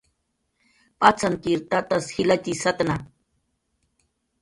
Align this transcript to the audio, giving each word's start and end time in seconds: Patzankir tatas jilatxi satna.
Patzankir 1.03 1.63
tatas 1.75 2.09
jilatxi 2.17 2.59
satna. 2.65 3.01